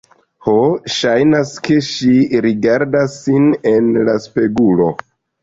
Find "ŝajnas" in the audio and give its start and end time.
0.93-1.51